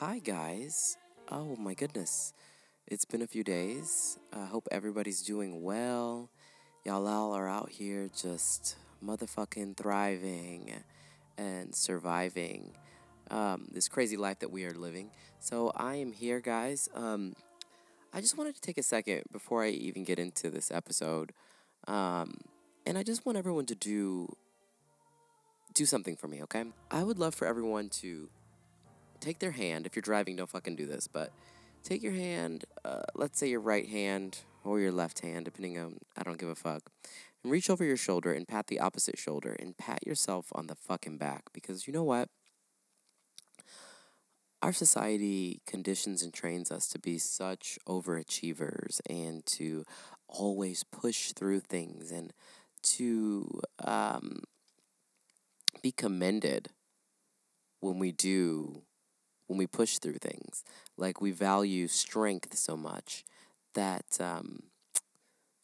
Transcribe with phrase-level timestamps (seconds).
[0.00, 0.98] Hi guys.
[1.30, 2.34] Oh my goodness.
[2.86, 4.18] It's been a few days.
[4.30, 6.28] I hope everybody's doing well.
[6.84, 10.70] Y'all all are out here just motherfucking thriving
[11.38, 12.74] and surviving
[13.30, 15.12] um, this crazy life that we are living.
[15.40, 16.90] So I am here, guys.
[16.94, 17.34] Um,
[18.12, 21.32] I just wanted to take a second before I even get into this episode,
[21.88, 22.34] um,
[22.84, 24.36] and I just want everyone to do
[25.72, 26.64] do something for me, okay?
[26.90, 28.28] I would love for everyone to
[29.20, 29.86] take their hand.
[29.86, 31.32] If you're driving, don't fucking do this, but
[31.82, 35.98] take your hand, uh, let's say your right hand or your left hand, depending on,
[36.16, 36.90] I don't give a fuck,
[37.42, 40.74] and reach over your shoulder and pat the opposite shoulder and pat yourself on the
[40.74, 42.28] fucking back because you know what?
[44.62, 49.84] Our society conditions and trains us to be such overachievers and to
[50.28, 52.32] always push through things and
[52.82, 54.42] to um,
[55.82, 56.70] be commended
[57.80, 58.82] when we do
[59.46, 60.64] when we push through things
[60.96, 63.24] like we value strength so much
[63.74, 64.64] that um,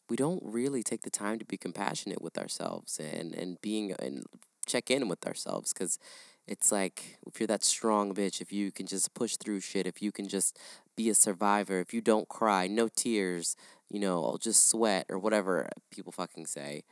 [0.09, 4.25] we don't really take the time to be compassionate with ourselves and and being and
[4.65, 5.99] check in with ourselves because
[6.47, 10.01] it's like if you're that strong bitch if you can just push through shit if
[10.01, 10.57] you can just
[10.95, 13.57] be a survivor if you don't cry no tears
[13.89, 16.83] you know i'll just sweat or whatever people fucking say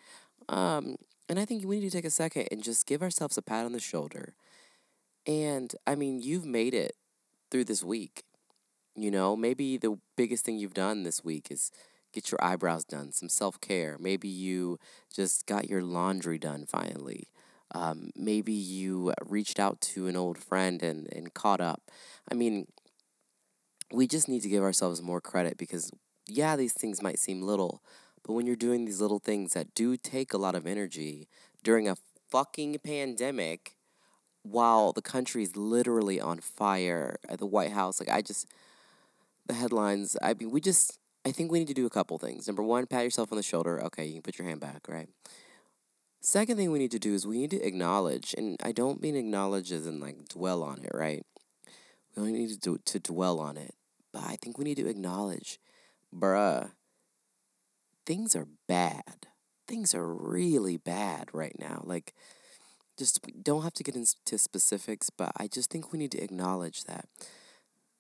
[0.49, 0.97] um,
[1.29, 3.65] and I think we need to take a second and just give ourselves a pat
[3.65, 4.33] on the shoulder.
[5.27, 6.95] And I mean, you've made it
[7.49, 8.23] through this week.
[8.95, 11.71] You know, maybe the biggest thing you've done this week is
[12.13, 13.97] get your eyebrows done, some self care.
[13.99, 14.79] Maybe you
[15.13, 17.27] just got your laundry done finally.
[17.73, 21.89] Um, maybe you reached out to an old friend and, and caught up.
[22.29, 22.67] I mean,
[23.93, 25.91] we just need to give ourselves more credit because,
[26.27, 27.81] yeah, these things might seem little,
[28.23, 31.27] but when you're doing these little things that do take a lot of energy
[31.63, 31.97] during a
[32.29, 33.75] fucking pandemic,
[34.43, 38.47] while the country is literally on fire at the White House, like I just,
[39.45, 42.47] the headlines, I mean, we just, I think we need to do a couple things.
[42.47, 43.81] Number one, pat yourself on the shoulder.
[43.85, 45.09] Okay, you can put your hand back, right?
[46.21, 49.15] Second thing we need to do is we need to acknowledge, and I don't mean
[49.15, 51.25] acknowledge as in like dwell on it, right?
[52.15, 53.73] We only need to, do, to dwell on it,
[54.11, 55.59] but I think we need to acknowledge,
[56.13, 56.71] bruh,
[58.05, 59.27] things are bad.
[59.67, 61.81] Things are really bad right now.
[61.85, 62.13] Like,
[63.01, 66.83] just don't have to get into specifics, but I just think we need to acknowledge
[66.83, 67.05] that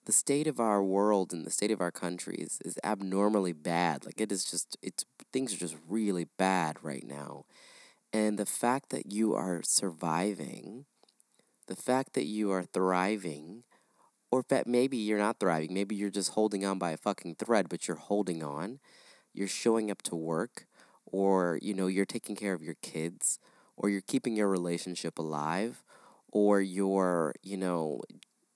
[0.05, 4.05] the state of our world and the state of our countries is abnormally bad.
[4.05, 5.03] Like, it is just, it's,
[5.33, 7.45] things are just really bad right now.
[8.13, 10.85] And the fact that you are surviving,
[11.65, 13.63] the fact that you are thriving,
[14.29, 17.69] or that maybe you're not thriving, maybe you're just holding on by a fucking thread,
[17.69, 18.79] but you're holding on
[19.33, 20.65] you're showing up to work
[21.05, 23.39] or you know you're taking care of your kids
[23.81, 25.83] or you're keeping your relationship alive
[26.31, 27.99] or you're you know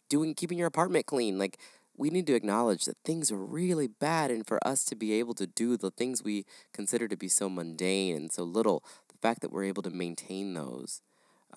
[0.08, 1.58] doing keeping your apartment clean like
[1.98, 5.34] we need to acknowledge that things are really bad and for us to be able
[5.34, 9.42] to do the things we consider to be so mundane and so little the fact
[9.42, 11.02] that we're able to maintain those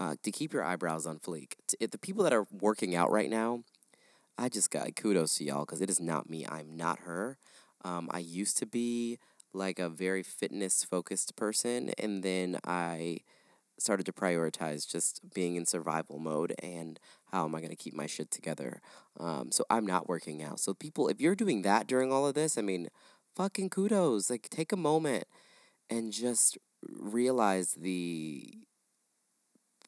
[0.00, 1.54] uh, to keep your eyebrows on fleek.
[1.80, 3.64] If the people that are working out right now
[4.38, 7.36] i just got kudos to y'all because it is not me i'm not her.
[7.84, 9.18] Um, I used to be
[9.52, 13.18] like a very fitness focused person, and then I
[13.78, 16.98] started to prioritize just being in survival mode and
[17.32, 18.80] how am I going to keep my shit together.
[19.18, 20.60] Um, so I'm not working out.
[20.60, 22.88] So people, if you're doing that during all of this, I mean,
[23.34, 24.30] fucking kudos.
[24.30, 25.24] Like take a moment
[25.90, 28.54] and just realize the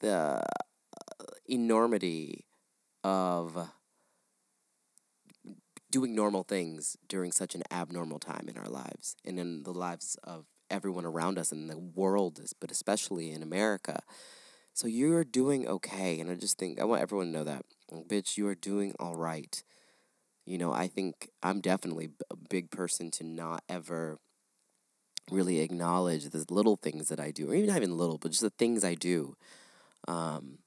[0.01, 0.43] the
[1.47, 2.47] enormity
[3.05, 3.71] of
[5.91, 10.17] doing normal things during such an abnormal time in our lives and in the lives
[10.23, 14.03] of everyone around us in the world, but especially in America.
[14.73, 16.21] So you're doing okay.
[16.21, 17.65] And I just think, I want everyone to know that.
[18.09, 19.63] Bitch, you are doing all right.
[20.47, 24.19] You know, I think I'm definitely a big person to not ever
[25.31, 28.43] really acknowledge the little things that I do, or even not even little, but just
[28.43, 29.37] the things I do.
[30.09, 30.59] Um,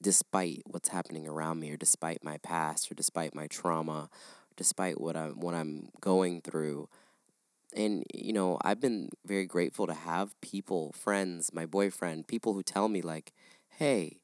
[0.00, 4.08] despite what's happening around me or despite my past or despite my trauma
[4.56, 6.88] despite what I'm what I'm going through
[7.74, 12.62] and you know I've been very grateful to have people friends my boyfriend people who
[12.62, 13.32] tell me like
[13.68, 14.20] hey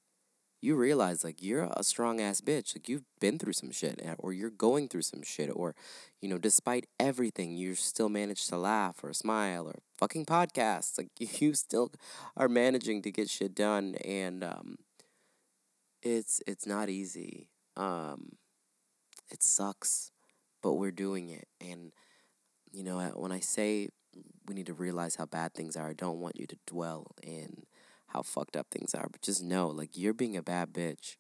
[0.63, 4.15] you realize like you're a strong ass bitch like you've been through some shit eh,
[4.19, 5.75] or you're going through some shit or
[6.23, 11.09] you know despite everything you still manage to laugh or smile or fucking podcasts like
[11.41, 11.93] you still
[12.37, 14.77] are managing to get shit done and um
[16.05, 17.49] it's it's not easy.
[17.77, 18.37] Um,
[19.31, 20.13] it sucks,
[20.63, 21.49] but we're doing it.
[21.61, 21.93] And
[22.75, 23.89] you know, when I say
[24.47, 27.63] we need to realize how bad things are, I don't want you to dwell in
[28.09, 31.17] how fucked up things are, but just know, like you're being a bad bitch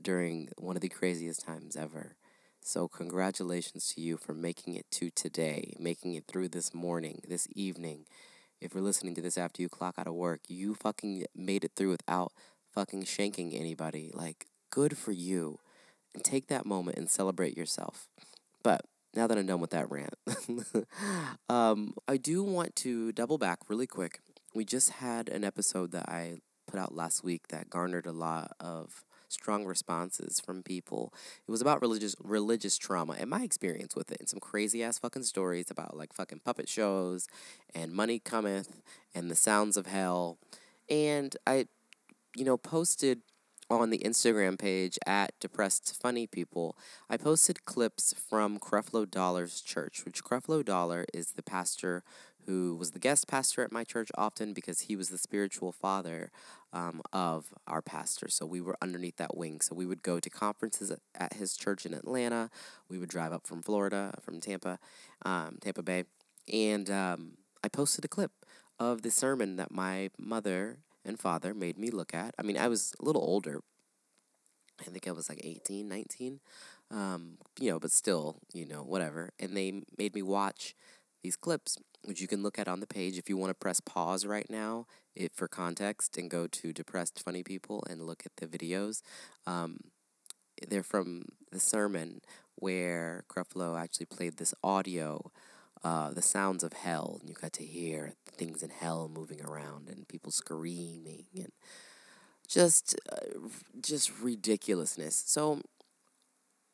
[0.00, 2.16] during one of the craziest times ever.
[2.62, 7.46] So, congratulations to you for making it to today, making it through this morning, this
[7.54, 8.06] evening.
[8.58, 11.72] If you're listening to this after you clock out of work, you fucking made it
[11.76, 12.32] through without
[12.72, 14.10] fucking shanking anybody.
[14.14, 15.58] Like, good for you.
[16.14, 18.08] And take that moment and celebrate yourself.
[18.62, 20.14] But now that I'm done with that rant,
[21.48, 24.20] um, I do want to double back really quick.
[24.54, 28.52] We just had an episode that I put out last week that garnered a lot
[28.60, 31.12] of strong responses from people.
[31.46, 34.98] It was about religious religious trauma and my experience with it and some crazy ass
[34.98, 37.26] fucking stories about like fucking puppet shows
[37.74, 38.80] and money cometh
[39.14, 40.38] and the sounds of hell.
[40.88, 41.66] And I
[42.36, 43.22] you know posted
[43.70, 46.76] on the Instagram page at Depressed Funny People,
[47.08, 52.02] I posted clips from Creflo Dollar's church, which Creflo Dollar is the pastor
[52.46, 56.30] who was the guest pastor at my church often because he was the spiritual father
[56.72, 58.28] um, of our pastor.
[58.28, 59.60] So we were underneath that wing.
[59.60, 62.50] So we would go to conferences at his church in Atlanta.
[62.88, 64.78] We would drive up from Florida, from Tampa,
[65.24, 66.04] um, Tampa Bay.
[66.52, 68.32] And um, I posted a clip
[68.78, 72.34] of the sermon that my mother and father made me look at.
[72.38, 73.60] I mean, I was a little older.
[74.80, 76.40] I think I was like 18, 19.
[76.90, 79.30] Um, you know, but still, you know, whatever.
[79.38, 80.74] And they made me watch
[81.22, 83.80] these clips which you can look at on the page if you want to press
[83.80, 88.36] pause right now it, for context and go to Depressed Funny People and look at
[88.36, 89.02] the videos.
[89.46, 89.78] Um,
[90.68, 92.20] they're from the sermon
[92.56, 95.30] where Creflo actually played this audio,
[95.84, 99.88] uh, the sounds of hell, and you got to hear things in hell moving around
[99.88, 101.52] and people screaming and
[102.48, 103.16] just uh,
[103.80, 105.22] just ridiculousness.
[105.26, 105.60] So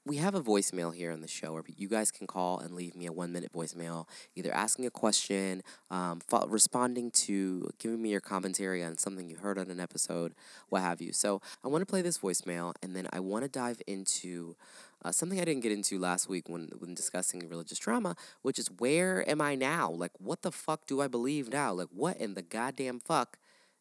[0.07, 2.97] we have a voicemail here on the show where you guys can call and leave
[2.97, 8.21] me a one minute voicemail, either asking a question, um, responding to, giving me your
[8.21, 10.35] commentary on something you heard on an episode,
[10.71, 11.13] what have you.
[11.13, 14.57] So I want to play this voicemail and then I want to dive into
[15.05, 18.71] uh, something I didn't get into last week when, when discussing religious trauma, which is
[18.79, 19.91] where am I now?
[19.91, 21.73] Like, what the fuck do I believe now?
[21.73, 23.39] Like, what in the goddamn fuck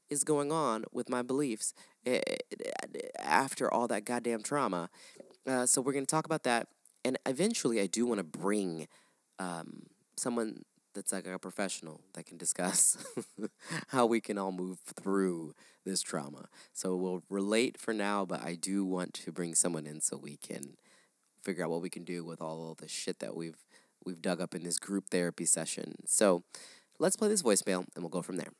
[0.09, 1.73] is going on with my beliefs
[2.05, 4.89] eh, eh, after all that goddamn trauma?
[5.49, 6.67] Uh, so we're going to talk about that,
[7.03, 8.87] and eventually, I do want to bring
[9.39, 10.63] um, someone
[10.93, 12.97] that's like a professional that can discuss
[13.87, 15.55] how we can all move through
[15.85, 16.49] this trauma.
[16.71, 20.37] So we'll relate for now, but I do want to bring someone in so we
[20.37, 20.77] can
[21.41, 23.65] figure out what we can do with all the shit that we've
[24.05, 25.95] we've dug up in this group therapy session.
[26.05, 26.43] So
[26.99, 28.51] let's play this voicemail and we'll go from there.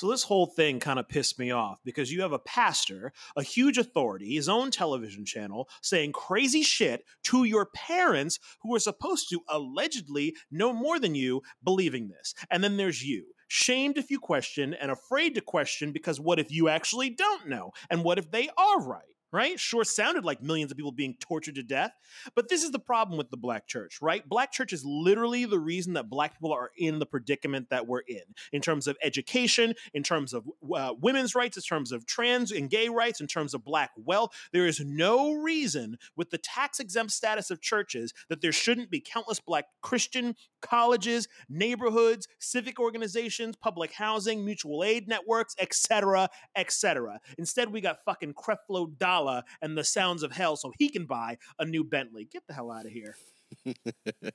[0.00, 3.42] So this whole thing kind of pissed me off because you have a pastor, a
[3.42, 9.28] huge authority, his own television channel, saying crazy shit to your parents who are supposed
[9.28, 12.34] to allegedly know more than you believing this.
[12.50, 16.50] And then there's you, shamed if you question and afraid to question because what if
[16.50, 17.72] you actually don't know?
[17.90, 19.04] And what if they are right?
[19.32, 19.58] Right?
[19.58, 21.92] Sure sounded like millions of people being tortured to death,
[22.34, 24.28] but this is the problem with the black church, right?
[24.28, 28.00] Black church is literally the reason that black people are in the predicament that we're
[28.00, 28.22] in,
[28.52, 32.70] in terms of education, in terms of uh, women's rights, in terms of trans and
[32.70, 34.30] gay rights, in terms of black wealth.
[34.52, 39.00] There is no reason with the tax exempt status of churches that there shouldn't be
[39.00, 47.20] countless black Christian colleges, neighborhoods, civic organizations, public housing, mutual aid networks, etc., etc.
[47.38, 51.38] Instead, we got fucking Creflo Dollar and the sounds of hell so he can buy
[51.58, 52.28] a new Bentley.
[52.30, 53.16] Get the hell out of here.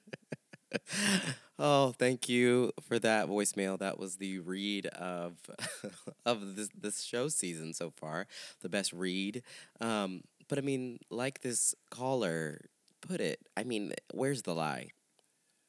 [1.60, 3.78] oh, thank you for that voicemail.
[3.80, 5.38] That was the read of
[6.26, 8.28] of this this show season so far,
[8.62, 9.44] the best read.
[9.82, 12.70] Um, but I mean, like this caller
[13.02, 14.90] put it, I mean, where's the lie?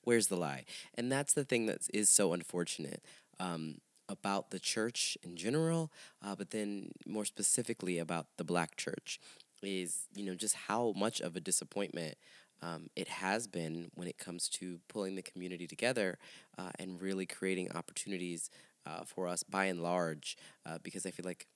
[0.07, 0.65] Where's the lie?
[0.95, 3.03] And that's the thing that is so unfortunate
[3.41, 5.91] um, about the church in general,
[6.25, 9.19] uh, but then more specifically about the black church
[9.63, 12.15] is, you know, just how much of a disappointment
[12.63, 16.19] um, it has been when it comes to pulling the community together
[16.57, 18.49] uh, and really creating opportunities
[18.87, 21.49] uh, for us by and large, uh, because I feel like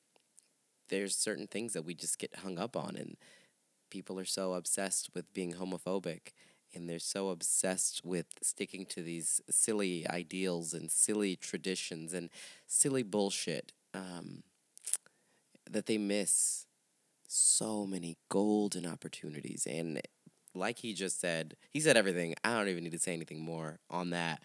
[0.88, 3.16] there's certain things that we just get hung up on and
[3.90, 6.33] people are so obsessed with being homophobic
[6.74, 12.30] and they're so obsessed with sticking to these silly ideals and silly traditions and
[12.66, 14.42] silly bullshit um,
[15.70, 16.66] that they miss
[17.26, 19.66] so many golden opportunities.
[19.66, 20.00] And
[20.54, 22.34] like he just said, he said everything.
[22.44, 24.42] I don't even need to say anything more on that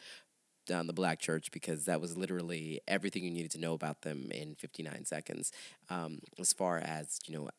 [0.73, 4.29] on the black church because that was literally everything you needed to know about them
[4.31, 5.51] in 59 seconds
[5.89, 7.49] um, as far as you know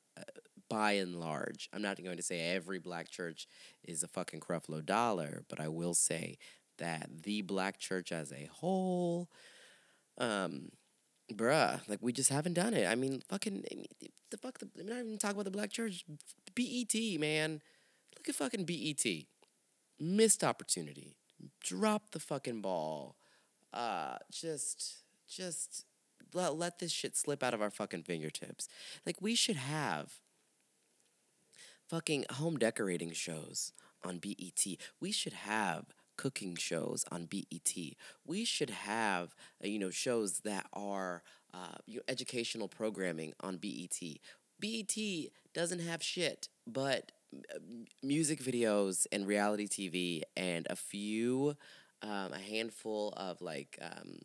[0.69, 3.47] by and large, I'm not going to say every black church
[3.85, 6.39] is a fucking Creflo dollar, but I will say
[6.79, 9.29] that the black church as a whole,
[10.19, 10.71] um,
[11.33, 12.87] bruh, like we just haven't done it.
[12.87, 13.65] I mean, fucking
[14.31, 16.05] the fuck the I'm not even talking about the black church.
[16.55, 17.61] BET, man.
[18.17, 19.05] Look at fucking BET.
[19.99, 21.17] Missed opportunity.
[21.63, 23.17] Drop the fucking ball.
[23.73, 25.85] Uh just just
[26.35, 28.69] let, let this shit slip out of our fucking fingertips.
[29.05, 30.15] Like we should have
[31.89, 33.73] fucking home decorating shows
[34.05, 34.65] on BET.
[35.01, 37.75] We should have cooking shows on BET.
[38.27, 41.23] We should have uh, you know shows that are
[41.55, 44.01] uh, you know, educational programming on BET.
[44.61, 44.97] BET
[45.55, 47.13] doesn't have shit but
[47.55, 47.59] uh,
[48.03, 51.55] music videos and reality TV and a few
[52.03, 54.19] um, a handful of like um,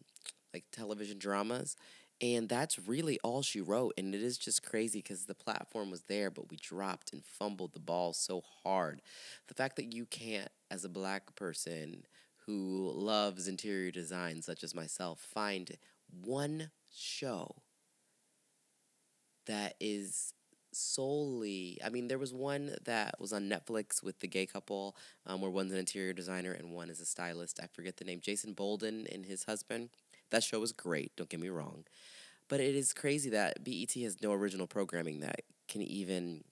[0.54, 1.76] like television dramas
[2.22, 3.94] and that's really all she wrote.
[3.98, 7.74] And it is just crazy because the platform was there, but we dropped and fumbled
[7.74, 9.02] the ball so hard.
[9.48, 12.06] The fact that you can't, as a black person
[12.46, 15.78] who loves interior design, such as myself, find
[16.24, 17.56] one show
[19.46, 20.34] that is
[20.74, 25.42] solely i mean there was one that was on netflix with the gay couple um,
[25.42, 28.54] where one's an interior designer and one is a stylist i forget the name jason
[28.54, 29.90] bolden and his husband
[30.32, 31.86] that show was great, don't get me wrong.
[32.50, 36.44] But it is crazy that BET has no original programming that can even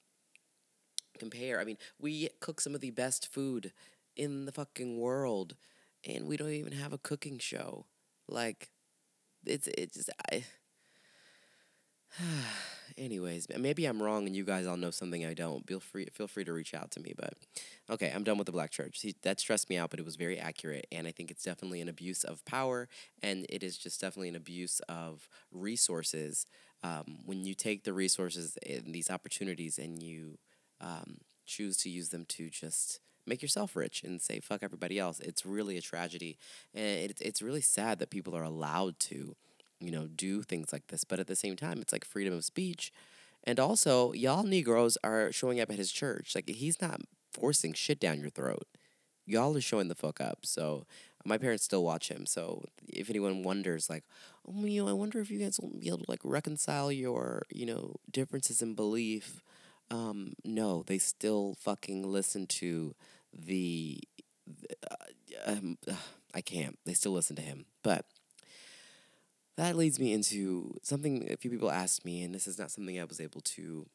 [1.17, 1.59] compare.
[1.59, 3.74] I mean, we cook some of the best food
[4.15, 5.55] in the fucking world
[6.07, 7.86] and we don't even have a cooking show.
[8.27, 8.69] Like
[9.45, 10.43] it's it's just I
[13.00, 15.65] Anyways, maybe I'm wrong and you guys all know something I don't.
[15.65, 17.34] Feel free feel free to reach out to me, but
[17.89, 19.00] okay, I'm done with the black church.
[19.00, 21.79] See, that stressed me out, but it was very accurate and I think it's definitely
[21.79, 22.89] an abuse of power
[23.24, 26.46] and it is just definitely an abuse of resources.
[26.84, 30.38] Um, when you take the resources and these opportunities and you
[30.82, 35.22] um, choose to use them to just make yourself rich and say fuck everybody else,
[35.22, 36.38] it's really a tragedy
[36.74, 39.38] and it, it's really sad that people are allowed to
[39.79, 41.03] you know, do things like this.
[41.03, 42.91] But at the same time, it's like freedom of speech.
[43.43, 46.36] And also, y'all Negroes are showing up at his church.
[46.36, 47.01] Like, he's not
[47.33, 48.67] forcing shit down your throat.
[49.25, 50.39] Y'all are showing the fuck up.
[50.43, 50.86] So,
[51.25, 52.25] my parents still watch him.
[52.25, 54.03] So, if anyone wonders, like,
[54.48, 57.43] oh, you know, I wonder if you guys will be able to, like, reconcile your,
[57.50, 59.41] you know, differences in belief.
[59.91, 62.95] Um, no, they still fucking listen to
[63.33, 64.01] the.
[64.89, 64.95] Uh,
[65.45, 65.77] um,
[66.33, 66.77] I can't.
[66.86, 67.65] They still listen to him.
[67.83, 68.05] But
[69.58, 73.00] that leads me into something a few people asked me, and this is not something
[73.00, 73.86] I was able to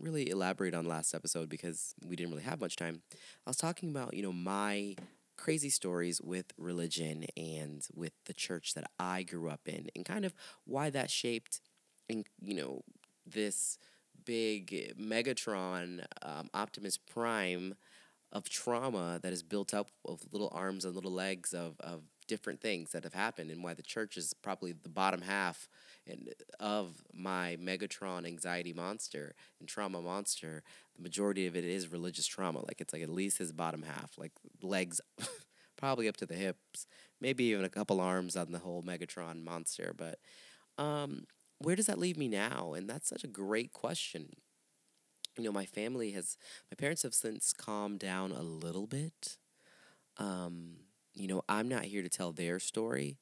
[0.00, 3.02] really elaborate on last episode because we didn't really have much time.
[3.46, 4.96] I was talking about, you know, my
[5.36, 10.24] crazy stories with religion and with the church that I grew up in and kind
[10.24, 11.60] of why that shaped
[12.08, 12.82] and you know
[13.26, 13.78] this
[14.24, 17.74] big Megatron um, Optimus Prime
[18.30, 22.02] of trauma that is built up of little arms and little legs of, of
[22.32, 25.68] different things that have happened and why the church is probably the bottom half
[26.06, 30.62] and of my Megatron anxiety monster and trauma monster.
[30.96, 32.60] The majority of it is religious trauma.
[32.60, 34.98] Like it's like at least his bottom half, like legs
[35.76, 36.86] probably up to the hips,
[37.20, 39.92] maybe even a couple arms on the whole Megatron monster.
[39.94, 40.18] But
[40.82, 41.26] um,
[41.58, 42.72] where does that leave me now?
[42.72, 44.30] And that's such a great question.
[45.36, 46.38] You know, my family has,
[46.70, 49.36] my parents have since calmed down a little bit.
[50.16, 50.76] Um,
[51.14, 53.18] you know, I'm not here to tell their story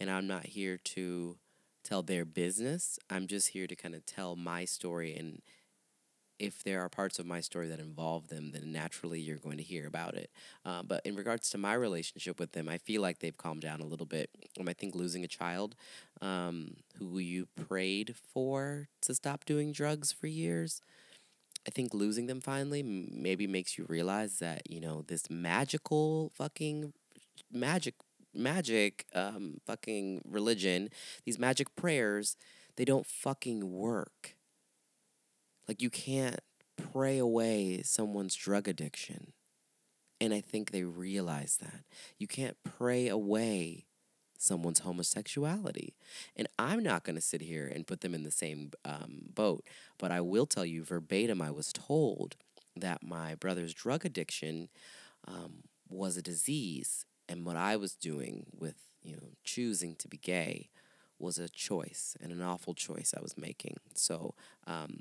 [0.00, 1.36] and I'm not here to
[1.82, 2.98] tell their business.
[3.10, 5.14] I'm just here to kind of tell my story.
[5.14, 5.42] And
[6.38, 9.62] if there are parts of my story that involve them, then naturally you're going to
[9.62, 10.30] hear about it.
[10.64, 13.80] Uh, but in regards to my relationship with them, I feel like they've calmed down
[13.80, 14.30] a little bit.
[14.58, 15.76] Um, I think losing a child
[16.20, 20.80] um, who you prayed for to stop doing drugs for years.
[21.66, 26.92] I think losing them finally maybe makes you realize that, you know, this magical fucking
[27.52, 27.94] magic
[28.34, 30.88] magic um fucking religion,
[31.24, 32.36] these magic prayers,
[32.76, 34.34] they don't fucking work.
[35.68, 36.40] Like you can't
[36.76, 39.32] pray away someone's drug addiction.
[40.20, 41.84] And I think they realize that.
[42.18, 43.86] You can't pray away
[44.38, 45.94] someone's homosexuality.
[46.36, 49.64] And I'm not going to sit here and put them in the same um, boat,
[49.98, 52.36] but I will tell you verbatim I was told
[52.76, 54.68] that my brother's drug addiction
[55.26, 60.16] um, was a disease and what I was doing with, you know, choosing to be
[60.18, 60.70] gay
[61.18, 63.76] was a choice and an awful choice I was making.
[63.94, 64.34] So,
[64.66, 65.00] um,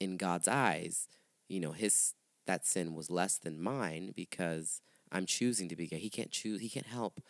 [0.00, 1.08] in God's eyes,
[1.48, 2.14] you know, his
[2.46, 5.98] that sin was less than mine because I'm choosing to be gay.
[5.98, 6.60] He can't choose.
[6.60, 7.20] He can't help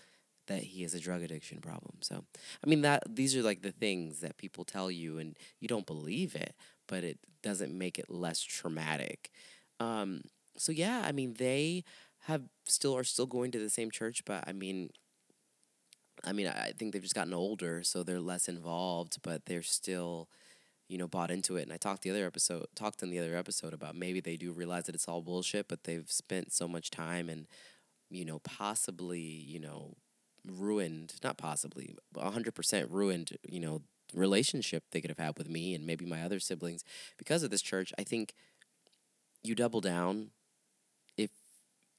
[0.46, 1.96] that he has a drug addiction problem.
[2.00, 2.24] So,
[2.64, 5.86] I mean that these are like the things that people tell you and you don't
[5.86, 6.54] believe it,
[6.86, 9.30] but it doesn't make it less traumatic.
[9.80, 10.22] Um,
[10.56, 11.84] so yeah, I mean they
[12.24, 14.90] have still are still going to the same church, but I mean,
[16.24, 20.28] I mean, I think they've just gotten older, so they're less involved, but they're still
[20.88, 21.62] you know, bought into it.
[21.62, 24.52] And I talked the other episode, talked in the other episode about maybe they do
[24.52, 27.46] realize that it's all bullshit, but they've spent so much time and,
[28.10, 29.94] you know, possibly, you know,
[30.46, 35.86] ruined, not possibly, 100% ruined, you know, relationship they could have had with me and
[35.86, 36.84] maybe my other siblings
[37.18, 37.92] because of this church.
[37.98, 38.34] I think
[39.42, 40.30] you double down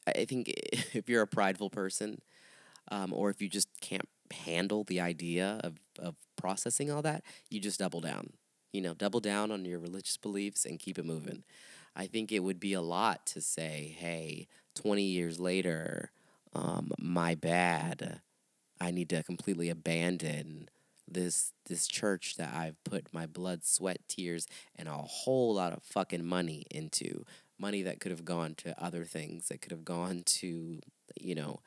[0.07, 0.49] I think
[0.93, 2.21] if you're a prideful person
[2.89, 7.59] um, or if you just can't handle the idea of, of processing all that, you
[7.59, 8.33] just double down.
[8.71, 11.43] You know, double down on your religious beliefs and keep it moving.
[11.95, 16.11] I think it would be a lot to say, hey, 20 years later,
[16.53, 18.21] um, my bad.
[18.79, 20.69] I need to completely abandon
[21.07, 25.83] this this church that I've put my blood, sweat, tears, and a whole lot of
[25.83, 27.25] fucking money into.
[27.57, 30.79] Money that could have gone to other things, that could have gone to,
[31.19, 31.59] you know,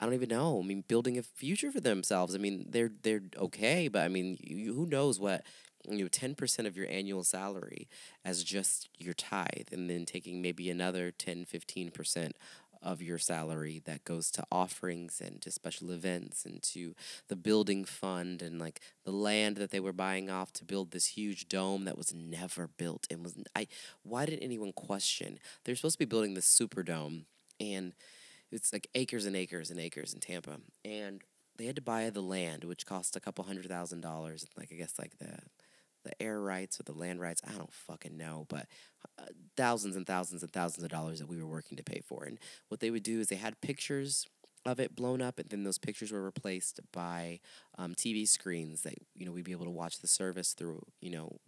[0.00, 0.60] I don't even know.
[0.62, 2.34] I mean, building a future for themselves.
[2.34, 5.44] I mean, they're they're okay, but I mean, you, who knows what
[5.88, 7.88] you know, ten percent of your annual salary
[8.24, 12.36] as just your tithe, and then taking maybe another 10, 15 percent
[12.82, 16.94] of your salary that goes to offerings and to special events and to
[17.28, 21.06] the building fund and like the land that they were buying off to build this
[21.08, 23.66] huge dome that was never built and was I
[24.02, 25.38] why did anyone question?
[25.64, 27.26] They're supposed to be building this super dome
[27.58, 27.92] and
[28.50, 31.20] it's like acres and acres and acres in Tampa and
[31.56, 34.76] they had to buy the land which cost a couple hundred thousand dollars like I
[34.76, 35.38] guess like the
[36.04, 37.42] the air rights or the land rights.
[37.46, 38.66] I don't fucking know, but
[39.18, 39.26] uh,
[39.56, 42.24] thousands and thousands and thousands of dollars that we were working to pay for.
[42.24, 42.38] And
[42.68, 44.26] what they would do is they had pictures
[44.66, 47.40] of it blown up, and then those pictures were replaced by
[47.78, 50.84] um, TV screens that you know we'd be able to watch the service through.
[51.00, 51.38] You know,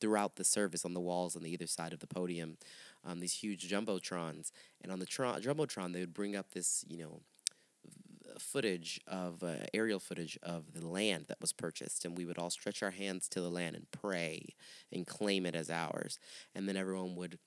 [0.00, 2.56] throughout the service on the walls on the either side of the podium,
[3.04, 4.50] um, these huge jumbotrons,
[4.82, 7.20] and on the tron- jumbotron they would bring up this you know
[8.38, 12.50] footage of uh, aerial footage of the land that was purchased, and we would all
[12.50, 14.54] stretch our hands to the land and pray
[14.92, 16.18] and claim it as ours.
[16.54, 17.38] And then everyone would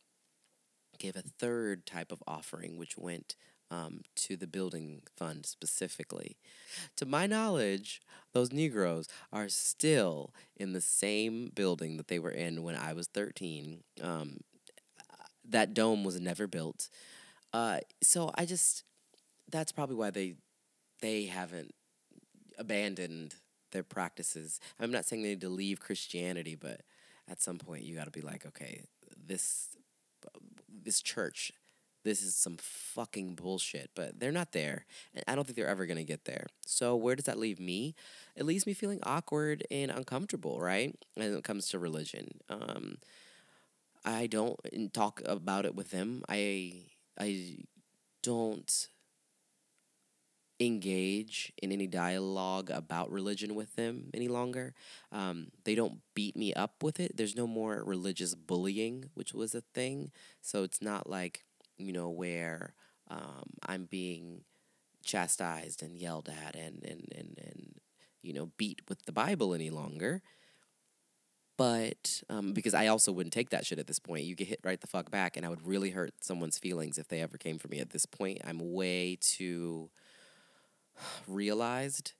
[0.99, 3.35] give a third type of offering, which went
[3.71, 6.37] um, to the building fund specifically.
[6.97, 8.01] To my knowledge,
[8.33, 13.07] those Negroes are still in the same building that they were in when I was
[13.07, 13.83] 13.
[14.03, 14.41] Um,
[15.47, 16.89] that dome was never built.
[17.53, 18.83] Uh, so I just,
[19.49, 20.35] that's probably why they
[21.01, 21.73] they haven't
[22.57, 23.35] abandoned
[23.71, 24.59] their practices.
[24.79, 26.81] I'm not saying they need to leave Christianity, but
[27.29, 28.83] at some point you got to be like, okay,
[29.17, 29.69] this
[30.83, 31.51] this church,
[32.03, 33.91] this is some fucking bullshit.
[33.95, 36.47] But they're not there, and I don't think they're ever gonna get there.
[36.65, 37.95] So where does that leave me?
[38.35, 40.95] It leaves me feeling awkward and uncomfortable, right?
[41.15, 42.97] When it comes to religion, um,
[44.03, 44.59] I don't
[44.93, 46.23] talk about it with them.
[46.27, 46.85] I
[47.19, 47.57] I
[48.23, 48.87] don't
[50.65, 54.73] engage in any dialogue about religion with them any longer.
[55.11, 57.17] Um, they don't beat me up with it.
[57.17, 60.11] There's no more religious bullying, which was a thing.
[60.41, 61.45] So it's not like,
[61.77, 62.73] you know, where
[63.09, 64.41] um, I'm being
[65.03, 67.75] chastised and yelled at and, and, and, and,
[68.21, 70.21] you know, beat with the Bible any longer.
[71.57, 74.59] But um, because I also wouldn't take that shit at this point, you get hit
[74.63, 77.59] right the fuck back, and I would really hurt someone's feelings if they ever came
[77.59, 77.79] for me.
[77.79, 79.91] At this point, I'm way too
[81.27, 82.13] realized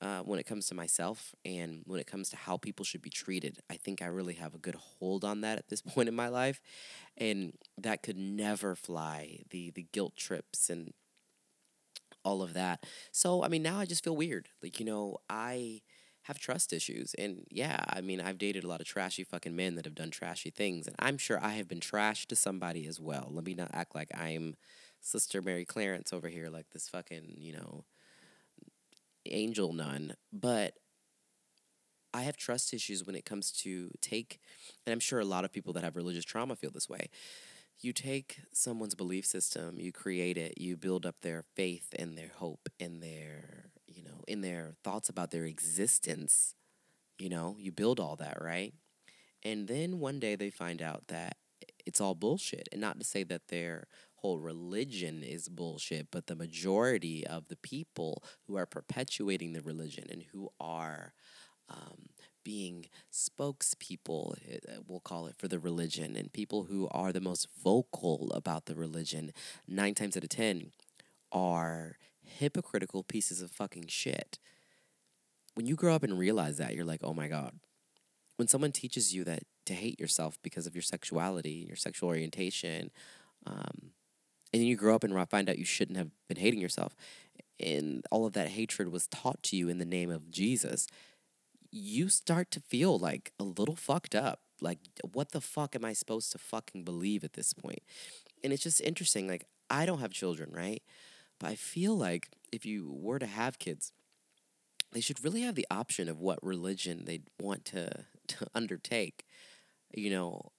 [0.00, 3.10] uh, when it comes to myself and when it comes to how people should be
[3.10, 3.58] treated.
[3.70, 6.28] I think I really have a good hold on that at this point in my
[6.28, 6.60] life,
[7.16, 9.40] and that could never fly.
[9.50, 10.92] The the guilt trips and
[12.24, 12.84] all of that.
[13.12, 14.48] So I mean, now I just feel weird.
[14.62, 15.82] Like you know, I
[16.22, 19.74] have trust issues, and yeah, I mean, I've dated a lot of trashy fucking men
[19.74, 23.00] that have done trashy things, and I'm sure I have been trashed to somebody as
[23.00, 23.28] well.
[23.30, 24.56] Let me not act like I'm
[25.00, 27.84] Sister Mary Clarence over here, like this fucking you know
[29.26, 30.74] angel nun, but
[32.12, 34.40] I have trust issues when it comes to take,
[34.86, 37.08] and I'm sure a lot of people that have religious trauma feel this way.
[37.80, 42.30] You take someone's belief system, you create it, you build up their faith and their
[42.36, 46.54] hope and their, you know, in their thoughts about their existence.
[47.18, 48.74] You know, you build all that, right?
[49.42, 51.36] And then one day they find out that
[51.84, 52.68] it's all bullshit.
[52.72, 53.86] And not to say that they're
[54.24, 60.06] whole religion is bullshit, but the majority of the people who are perpetuating the religion
[60.10, 61.12] and who are
[61.68, 62.06] um,
[62.42, 67.48] being spokespeople, eh, we'll call it, for the religion, and people who are the most
[67.62, 69.30] vocal about the religion,
[69.68, 70.70] nine times out of ten,
[71.30, 74.38] are hypocritical pieces of fucking shit.
[75.52, 77.60] When you grow up and realize that, you're like, oh my God.
[78.36, 82.90] When someone teaches you that to hate yourself because of your sexuality, your sexual orientation,
[83.46, 83.90] um,
[84.54, 86.94] and then you grow up and find out you shouldn't have been hating yourself
[87.60, 90.86] and all of that hatred was taught to you in the name of Jesus
[91.70, 94.78] you start to feel like a little fucked up like
[95.12, 97.82] what the fuck am I supposed to fucking believe at this point?
[98.42, 99.28] And it's just interesting.
[99.28, 100.82] Like I don't have children, right?
[101.38, 103.92] But I feel like if you were to have kids,
[104.92, 109.24] they should really have the option of what religion they'd want to to undertake.
[109.94, 110.50] You know,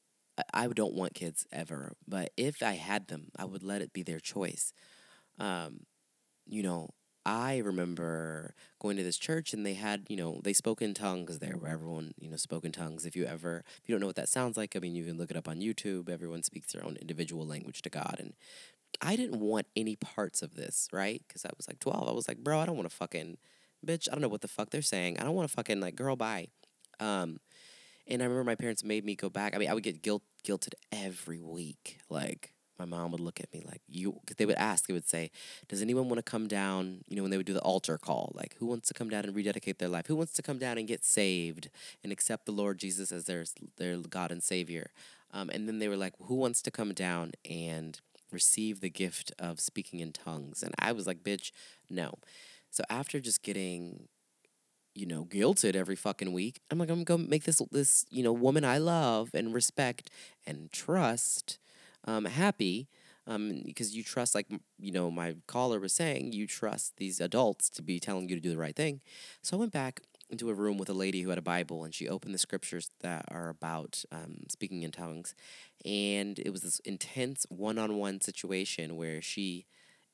[0.53, 4.03] I, don't want kids ever, but if I had them, I would let it be
[4.03, 4.73] their choice.
[5.39, 5.81] Um,
[6.45, 6.89] you know,
[7.25, 11.39] I remember going to this church and they had, you know, they spoke in tongues
[11.39, 13.05] there where everyone, you know, spoke in tongues.
[13.05, 15.17] If you ever, if you don't know what that sounds like, I mean, you can
[15.17, 16.09] look it up on YouTube.
[16.09, 18.17] Everyone speaks their own individual language to God.
[18.19, 18.33] And
[19.01, 21.23] I didn't want any parts of this, right?
[21.27, 22.07] Because I was like 12.
[22.07, 23.37] I was like, bro, I don't want to fucking,
[23.85, 25.17] bitch, I don't know what the fuck they're saying.
[25.17, 26.49] I don't want to fucking, like, girl, bye.
[26.99, 27.39] Um,
[28.07, 29.55] and I remember my parents made me go back.
[29.55, 31.99] I mean, I would get guilt guilted every week.
[32.09, 34.87] Like my mom would look at me like you, because they would ask.
[34.87, 35.31] They would say,
[35.67, 38.31] "Does anyone want to come down?" You know, when they would do the altar call,
[38.35, 40.07] like, "Who wants to come down and rededicate their life?
[40.07, 41.69] Who wants to come down and get saved
[42.03, 43.45] and accept the Lord Jesus as their
[43.77, 44.91] their God and Savior?"
[45.31, 47.99] Um, and then they were like, "Who wants to come down and
[48.31, 51.51] receive the gift of speaking in tongues?" And I was like, "Bitch,
[51.89, 52.19] no."
[52.71, 54.09] So after just getting
[54.95, 56.61] you know, guilted every fucking week.
[56.71, 60.09] I'm like, I'm gonna make this this you know woman I love and respect
[60.47, 61.59] and trust
[62.05, 62.87] um, happy.
[63.27, 64.45] Um, because you trust, like
[64.77, 68.41] you know, my caller was saying, you trust these adults to be telling you to
[68.41, 69.01] do the right thing.
[69.41, 71.93] So I went back into a room with a lady who had a Bible, and
[71.93, 75.33] she opened the scriptures that are about um, speaking in tongues,
[75.83, 79.65] and it was this intense one-on-one situation where she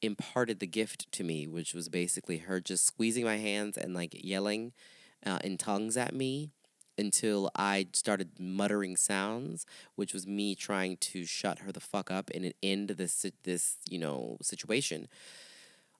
[0.01, 4.15] imparted the gift to me, which was basically her just squeezing my hands and like
[4.23, 4.73] yelling
[5.25, 6.51] uh, in tongues at me
[6.97, 12.29] until I started muttering sounds, which was me trying to shut her the fuck up
[12.33, 15.07] and end this this you know situation.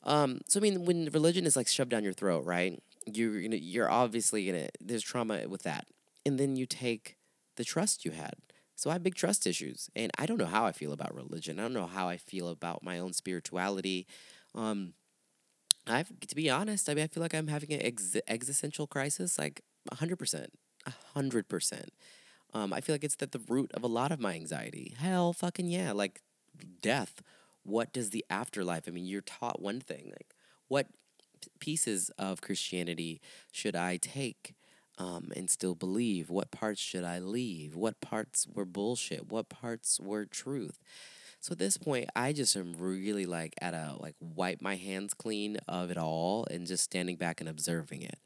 [0.03, 2.81] Um, so I mean, when religion is like shoved down your throat, right?
[3.05, 5.87] You're you know, you're obviously gonna there's trauma with that,
[6.25, 7.17] and then you take
[7.55, 8.35] the trust you had
[8.81, 11.59] so I have big trust issues, and I don't know how I feel about religion.
[11.59, 14.07] I don't know how I feel about my own spirituality.
[14.55, 14.93] Um,
[15.85, 16.89] I've to be honest.
[16.89, 19.61] I mean, I feel like I'm having an ex- existential crisis, like
[19.93, 20.53] hundred percent,
[21.13, 21.91] hundred percent.
[22.55, 24.95] Um, I feel like it's at the root of a lot of my anxiety.
[24.97, 26.23] Hell, fucking yeah, like
[26.81, 27.21] death.
[27.61, 28.85] What does the afterlife?
[28.87, 30.05] I mean, you're taught one thing.
[30.07, 30.33] Like,
[30.69, 30.87] what
[31.59, 34.55] pieces of Christianity should I take?
[34.97, 36.29] Um, and still believe?
[36.29, 37.75] What parts should I leave?
[37.75, 39.29] What parts were bullshit?
[39.31, 40.79] What parts were truth?
[41.39, 45.15] So at this point, I just am really like at a like wipe my hands
[45.15, 48.19] clean of it all and just standing back and observing it.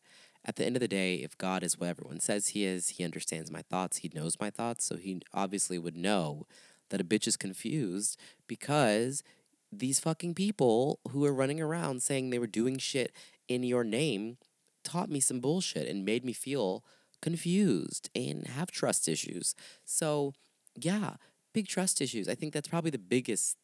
[0.43, 3.03] At the end of the day, if God is what everyone says he is, he
[3.03, 6.45] understands my thoughts, he knows my thoughts, so he obviously would know
[6.89, 9.23] that a bitch is confused because
[9.71, 13.11] these fucking people who are running around saying they were doing shit
[13.47, 14.37] in your name
[14.85, 16.83] taught me some bullshit and made me feel
[17.21, 19.55] confused and have trust issues.
[19.83, 20.33] So,
[20.75, 21.15] yeah,
[21.53, 22.29] big trust issues.
[22.29, 23.57] I think that's probably the biggest,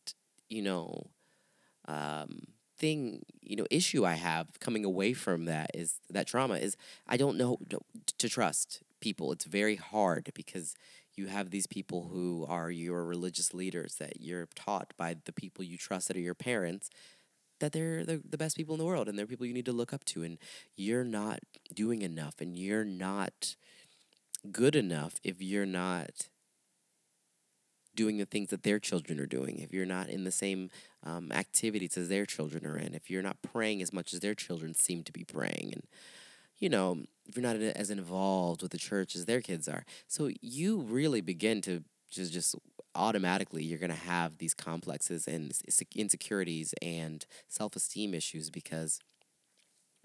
[0.49, 1.07] you know,
[1.88, 6.75] um, thing, you know, issue I have coming away from that is that trauma is
[7.07, 7.57] I don't know
[8.17, 9.31] to trust people.
[9.31, 10.75] It's very hard because
[11.15, 15.63] you have these people who are your religious leaders that you're taught by the people
[15.63, 16.89] you trust that are your parents
[17.62, 19.71] that they're the, the best people in the world and they're people you need to
[19.71, 20.38] look up to and
[20.76, 21.39] you're not
[21.74, 23.56] doing enough and you're not
[24.52, 26.28] good enough if you're not
[27.95, 30.69] doing the things that their children are doing if you're not in the same
[31.04, 34.36] um, activities as their children are in if you're not praying as much as their
[34.36, 35.84] children seem to be praying and
[36.58, 37.00] you know
[37.32, 39.86] if you're not as involved with the church as their kids are.
[40.08, 42.56] So you really begin to just just
[42.95, 45.54] automatically you're going to have these complexes and
[45.95, 48.99] insecurities and self-esteem issues because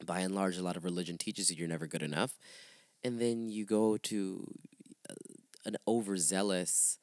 [0.05, 2.39] by and large a lot of religion teaches you you're never good enough
[3.03, 4.47] and then you go to
[5.11, 5.15] uh,
[5.65, 6.99] an overzealous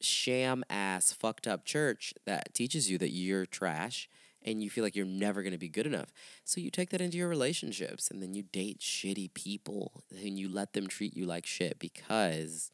[0.00, 4.08] sham ass fucked up church that teaches you that you're trash
[4.44, 6.12] and you feel like you're never going to be good enough.
[6.44, 10.48] So you take that into your relationships and then you date shitty people and you
[10.48, 12.70] let them treat you like shit because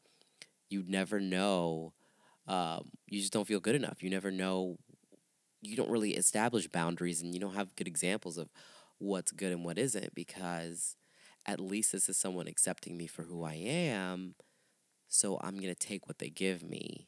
[0.69, 1.93] you never know
[2.49, 4.03] um, you just don't feel good enough.
[4.03, 4.79] You never know.
[5.61, 8.49] You don't really establish boundaries, and you don't have good examples of
[8.99, 10.95] what's good and what isn't because
[11.45, 14.35] at least this is someone accepting me for who I am.
[15.09, 17.07] So I'm gonna take what they give me.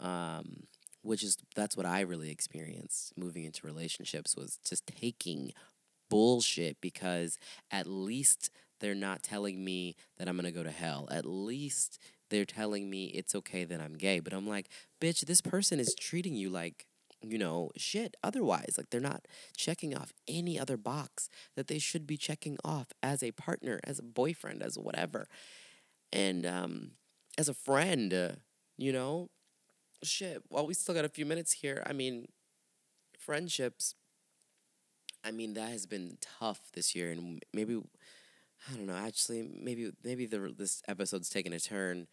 [0.00, 0.64] Um,
[1.02, 5.52] which is that's what I really experienced moving into relationships was just taking
[6.10, 7.38] bullshit because
[7.70, 11.08] at least they're not telling me that I'm gonna go to hell.
[11.10, 11.98] At least
[12.30, 14.20] they're telling me it's okay that I'm gay.
[14.20, 14.68] But I'm like,
[15.00, 16.86] bitch, this person is treating you like,
[17.22, 18.74] you know, shit otherwise.
[18.76, 23.22] Like they're not checking off any other box that they should be checking off as
[23.22, 25.28] a partner, as a boyfriend, as whatever.
[26.12, 26.90] And um,
[27.38, 28.32] as a friend, uh,
[28.76, 29.30] you know?
[30.02, 32.28] Shit, while we still got a few minutes here, I mean,
[33.18, 33.94] friendships,
[35.24, 37.80] I mean, that has been tough this year, and maybe,
[38.70, 42.06] I don't know, actually, maybe, maybe the, this episode's taking a turn.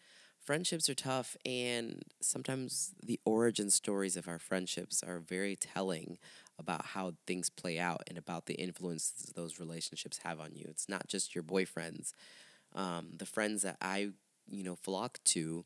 [0.43, 6.17] Friendships are tough, and sometimes the origin stories of our friendships are very telling
[6.59, 10.65] about how things play out and about the influences those relationships have on you.
[10.67, 12.11] It's not just your boyfriends.
[12.75, 14.09] Um, the friends that I,
[14.49, 15.65] you know, flock to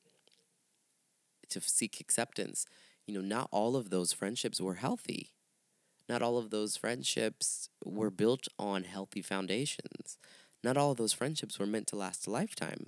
[1.49, 2.65] to seek acceptance,
[3.05, 5.31] you know, not all of those friendships were healthy.
[6.09, 10.17] Not all of those friendships were built on healthy foundations.
[10.65, 12.87] Not all of those friendships were meant to last a lifetime.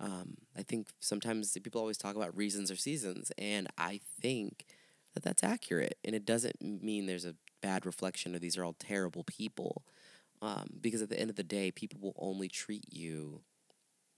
[0.00, 4.66] Um, I think sometimes people always talk about reasons or seasons, and I think
[5.14, 5.98] that that's accurate.
[6.04, 9.84] And it doesn't mean there's a bad reflection or these are all terrible people.
[10.42, 13.42] Um, because at the end of the day, people will only treat you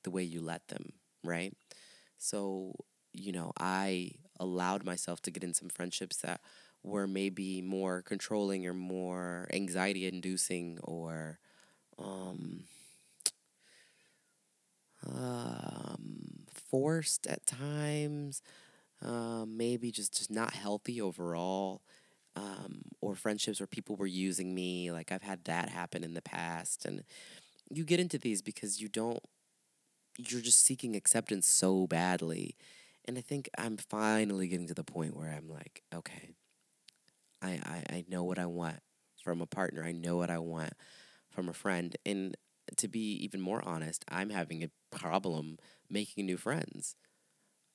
[0.02, 1.54] the way you let them, right?
[2.18, 2.74] So,
[3.12, 6.40] you know, I allowed myself to get in some friendships that
[6.83, 11.38] were maybe more controlling or more anxiety inducing or
[11.98, 12.64] um,
[15.07, 18.43] um, forced at times
[19.03, 21.83] um, maybe just, just not healthy overall,
[22.37, 24.90] um, or friendships where people were using me.
[24.90, 26.85] Like I've had that happen in the past.
[26.85, 27.05] And
[27.71, 29.21] you get into these because you don't,
[30.17, 32.57] you're just seeking acceptance so badly.
[33.05, 36.31] And I think I'm finally getting to the point where I'm like, okay,
[37.43, 38.81] I, I, I know what I want
[39.23, 39.85] from a partner.
[39.85, 40.73] I know what I want
[41.31, 41.95] from a friend.
[42.07, 42.37] And
[42.77, 45.59] to be even more honest, I'm having a problem
[45.90, 46.96] making new friends.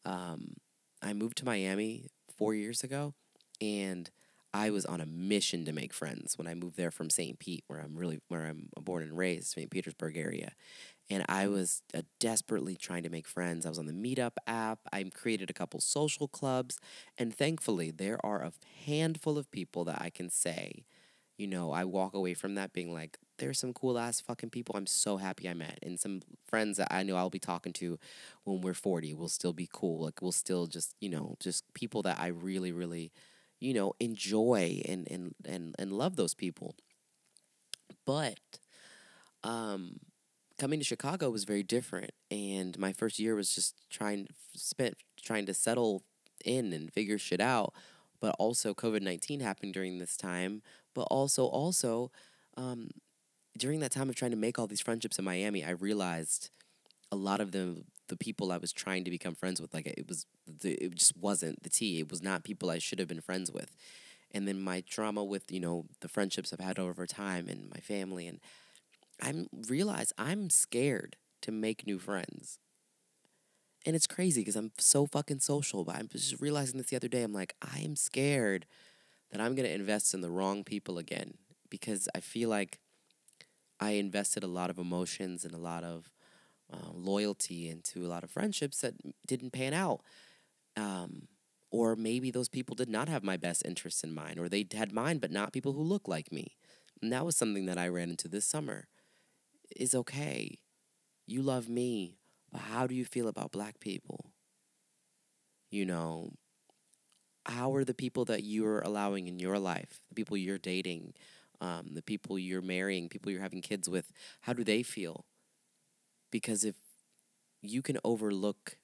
[0.05, 0.55] Um,
[1.01, 3.13] I moved to Miami four years ago,
[3.61, 4.09] and
[4.53, 7.37] I was on a mission to make friends when I moved there from St.
[7.39, 9.69] Pete, where I'm really where I'm born and raised, St.
[9.69, 10.53] Petersburg area.
[11.09, 13.65] And I was uh, desperately trying to make friends.
[13.65, 14.79] I was on the Meetup app.
[14.93, 16.79] I created a couple social clubs,
[17.17, 18.53] and thankfully, there are a
[18.85, 20.85] handful of people that I can say,
[21.37, 24.75] you know, I walk away from that being like, there's some cool ass fucking people
[24.75, 25.79] I'm so happy I met.
[25.81, 27.97] And some friends that I know I'll be talking to
[28.43, 30.03] when we're 40 will still be cool.
[30.03, 33.11] Like, we'll still just, you know, just people that I really, really,
[33.59, 36.75] you know, enjoy and, and, and, and love those people.
[38.05, 38.39] But,
[39.43, 39.99] um,
[40.57, 42.11] coming to Chicago was very different.
[42.29, 46.03] And my first year was just trying, spent trying to settle
[46.45, 47.73] in and figure shit out.
[48.19, 50.61] But also, COVID 19 happened during this time.
[50.93, 52.11] But also, also,
[52.57, 52.89] um,
[53.59, 56.49] during that time of trying to make all these friendships in Miami, I realized
[57.11, 60.07] a lot of the the people I was trying to become friends with, like it
[60.09, 60.25] was,
[60.63, 61.99] it just wasn't the tea.
[61.99, 63.75] It was not people I should have been friends with.
[64.31, 67.79] And then my trauma with you know the friendships I've had over time and my
[67.79, 68.39] family, and
[69.21, 72.59] I'm realized I'm scared to make new friends.
[73.85, 77.07] And it's crazy because I'm so fucking social, but I'm just realizing this the other
[77.07, 77.23] day.
[77.23, 78.65] I'm like, I am scared
[79.31, 81.35] that I'm gonna invest in the wrong people again
[81.69, 82.79] because I feel like
[83.79, 86.11] I invested a lot of emotions and a lot of
[86.71, 90.01] uh, loyalty into a lot of friendships that didn't pan out.
[90.77, 91.27] Um,
[91.71, 94.91] or maybe those people did not have my best interests in mind, or they had
[94.91, 96.55] mine, but not people who look like me.
[97.01, 98.87] And that was something that I ran into this summer.
[99.75, 100.59] Is okay.
[101.27, 102.17] You love me,
[102.51, 104.31] but how do you feel about black people?
[105.71, 106.31] You know,
[107.45, 111.13] how are the people that you're allowing in your life, the people you're dating,
[111.61, 115.25] um, the people you're marrying, people you're having kids with, how do they feel?
[116.31, 116.75] Because if
[117.61, 118.77] you can overlook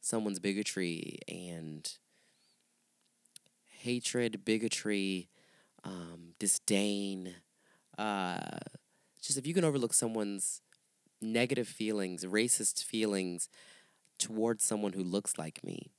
[0.00, 1.96] someone's bigotry and
[3.80, 5.28] hatred, bigotry,
[5.82, 7.34] um, disdain,
[7.98, 8.58] uh,
[9.20, 10.60] just if you can overlook someone's
[11.20, 13.48] negative feelings, racist feelings
[14.18, 15.90] towards someone who looks like me,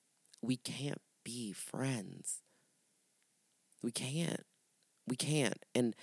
[0.41, 2.41] we can't be friends.
[3.81, 4.45] We can't
[5.07, 5.63] we can't.
[5.73, 5.95] And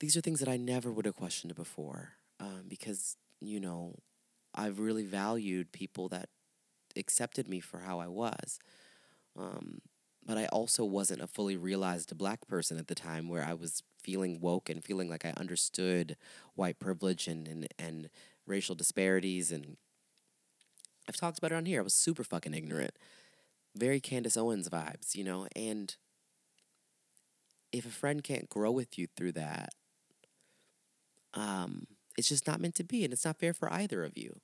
[0.00, 3.94] these are things that I never would have questioned before um, because, you know,
[4.54, 6.28] I've really valued people that
[6.96, 8.58] accepted me for how I was.
[9.38, 9.80] Um,
[10.24, 13.82] but I also wasn't a fully realized black person at the time where I was
[14.02, 16.16] feeling woke and feeling like I understood
[16.54, 18.10] white privilege and, and, and
[18.46, 19.50] racial disparities.
[19.50, 19.76] And
[21.08, 21.80] I've talked about it on here.
[21.80, 22.92] I was super fucking ignorant.
[23.74, 25.48] Very Candace Owens vibes, you know?
[25.56, 25.96] And
[27.72, 29.70] if a friend can't grow with you through that,
[31.34, 34.34] um, it's just not meant to be, and it's not fair for either of you.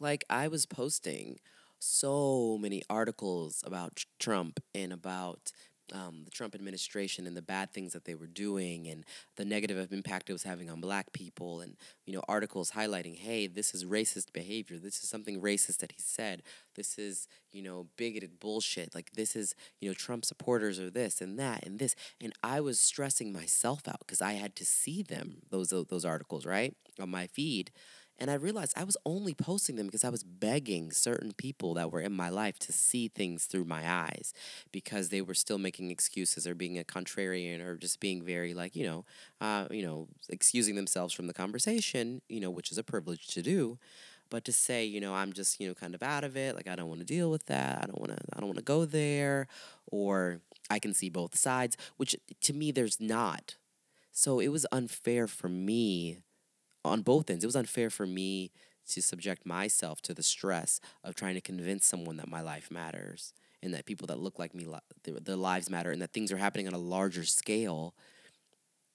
[0.00, 1.38] Like I was posting
[1.78, 5.52] so many articles about Trump and about
[5.94, 9.04] um, the Trump administration and the bad things that they were doing and
[9.36, 13.46] the negative impact it was having on black people and you know articles highlighting hey
[13.46, 14.78] this is racist behavior.
[14.78, 16.42] This is something racist that he said.
[16.74, 18.94] This is you know bigoted bullshit.
[18.94, 21.94] Like this is you know Trump supporters or this and that and this.
[22.20, 26.44] And I was stressing myself out because I had to see them those those articles
[26.44, 27.70] right on my feed
[28.18, 31.90] and I realized I was only posting them because I was begging certain people that
[31.90, 34.32] were in my life to see things through my eyes
[34.72, 38.76] because they were still making excuses or being a contrarian or just being very like,
[38.76, 39.04] you know,
[39.40, 43.42] uh, you know, excusing themselves from the conversation, you know, which is a privilege to
[43.42, 43.78] do.
[44.30, 46.66] But to say, you know, I'm just, you know, kind of out of it, like
[46.68, 47.78] I don't want to deal with that.
[47.82, 49.48] I don't want to I don't want to go there
[49.86, 53.56] or I can see both sides, which to me there's not.
[54.12, 56.18] So it was unfair for me
[56.84, 57.44] on both ends.
[57.44, 58.52] It was unfair for me
[58.88, 63.32] to subject myself to the stress of trying to convince someone that my life matters
[63.62, 64.66] and that people that look like me,
[65.04, 67.94] their lives matter, and that things are happening on a larger scale.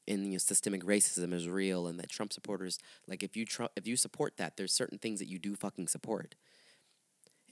[0.08, 3.72] And you know, systemic racism is real, and that Trump supporters, like if you Trump,
[3.76, 6.36] if you support that, there's certain things that you do fucking support.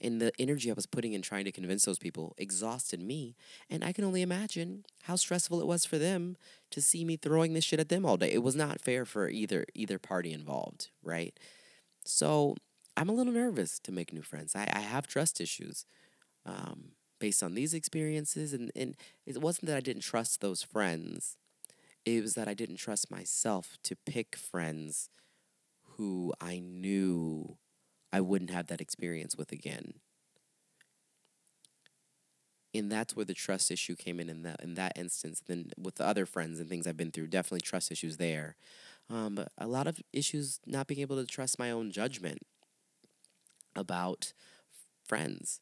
[0.00, 3.34] And the energy I was putting in trying to convince those people exhausted me.
[3.68, 6.36] And I can only imagine how stressful it was for them
[6.70, 8.32] to see me throwing this shit at them all day.
[8.32, 11.38] It was not fair for either either party involved, right?
[12.04, 12.56] So
[12.96, 14.56] I'm a little nervous to make new friends.
[14.56, 15.84] I, I have trust issues
[16.44, 18.52] um, based on these experiences.
[18.52, 21.36] And, and it wasn't that I didn't trust those friends,
[22.04, 25.10] it was that I didn't trust myself to pick friends
[25.96, 27.58] who I knew
[28.12, 29.94] I wouldn't have that experience with again.
[32.74, 35.42] And that's where the trust issue came in in that in that instance.
[35.46, 38.56] Then with the other friends and things I've been through, definitely trust issues there.
[39.10, 42.40] Um, but a lot of issues not being able to trust my own judgment
[43.76, 44.32] about
[45.06, 45.60] friends.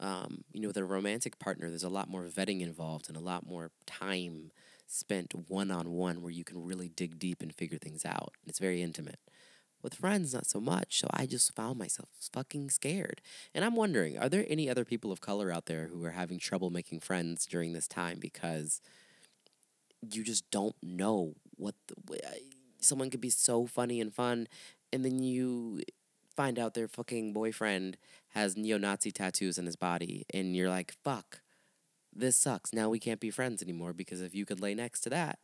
[0.00, 3.22] Um, you know, with a romantic partner, there's a lot more vetting involved and a
[3.22, 4.52] lot more time
[4.86, 8.34] spent one on one where you can really dig deep and figure things out.
[8.46, 9.20] It's very intimate.
[9.82, 11.00] With friends, not so much.
[11.00, 13.22] So I just found myself fucking scared.
[13.54, 16.38] And I'm wondering, are there any other people of color out there who are having
[16.38, 18.80] trouble making friends during this time because
[20.02, 22.18] you just don't know what the,
[22.80, 24.48] someone could be so funny and fun,
[24.92, 25.82] and then you
[26.34, 27.96] find out their fucking boyfriend
[28.28, 31.40] has neo-Nazi tattoos on his body, and you're like, fuck,
[32.14, 32.72] this sucks.
[32.72, 35.38] Now we can't be friends anymore because if you could lay next to that,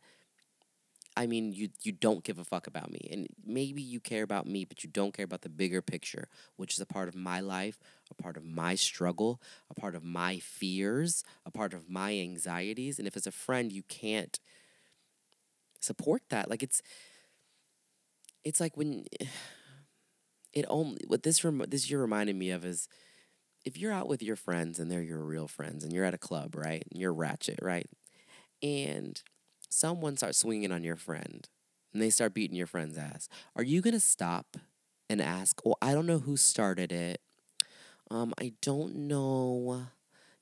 [1.17, 4.47] I mean, you you don't give a fuck about me, and maybe you care about
[4.47, 7.41] me, but you don't care about the bigger picture, which is a part of my
[7.41, 7.79] life,
[8.11, 12.99] a part of my struggle, a part of my fears, a part of my anxieties.
[12.99, 14.39] And if as a friend you can't
[15.79, 16.81] support that, like it's
[18.43, 19.05] it's like when
[20.53, 22.87] it only what this rem- this year reminded me of is
[23.65, 26.19] if you're out with your friends and they're your real friends and you're at a
[26.19, 26.83] club, right?
[26.91, 27.87] And you're ratchet, right?
[28.63, 29.21] And
[29.69, 31.47] someone starts swinging on your friend
[31.93, 34.57] and they start beating your friend's ass, are you going to stop
[35.09, 37.21] and ask, well, I don't know who started it.
[38.09, 39.87] Um, I don't know,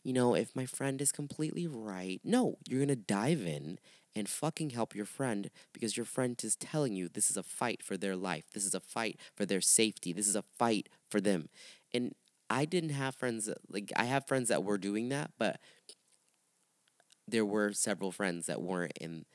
[0.03, 2.21] you know, if my friend is completely right.
[2.23, 3.79] No, you're going to dive in
[4.15, 7.83] and fucking help your friend because your friend is telling you this is a fight
[7.83, 8.45] for their life.
[8.53, 10.13] This is a fight for their safety.
[10.13, 11.49] This is a fight for them.
[11.93, 12.13] And
[12.49, 15.59] I didn't have friends that, like I have friends that were doing that, but
[17.27, 19.25] there were several friends that weren't and